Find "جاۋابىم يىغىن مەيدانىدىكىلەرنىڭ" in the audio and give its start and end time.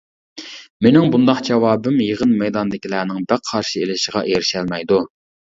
1.49-3.21